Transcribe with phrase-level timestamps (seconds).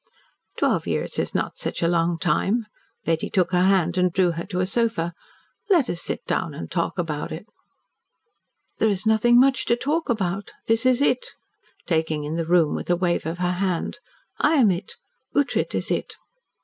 [0.57, 2.65] "Twelve years is not such a long time."
[3.05, 5.13] Betty took her hand and drew her to a sofa.
[5.69, 7.45] "Let us sit down and talk about it."
[8.79, 10.53] "There is nothing much to talk about.
[10.65, 11.27] This is it"
[11.85, 13.99] taking in the room with a wave of her hand.
[14.39, 14.95] "I am it.
[15.35, 16.15] Ughtred is it."